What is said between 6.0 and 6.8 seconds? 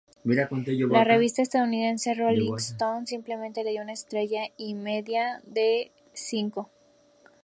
cinco.